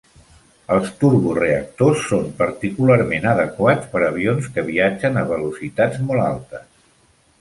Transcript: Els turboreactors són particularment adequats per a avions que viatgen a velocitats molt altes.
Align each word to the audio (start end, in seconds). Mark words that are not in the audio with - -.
Els 0.75 0.87
turboreactors 1.01 2.07
són 2.13 2.25
particularment 2.39 3.27
adequats 3.33 3.93
per 3.93 4.01
a 4.03 4.07
avions 4.09 4.49
que 4.57 4.65
viatgen 4.71 5.21
a 5.23 5.27
velocitats 5.33 6.03
molt 6.09 6.27
altes. 6.33 6.67